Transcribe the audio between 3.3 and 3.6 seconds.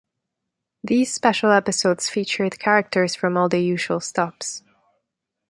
all the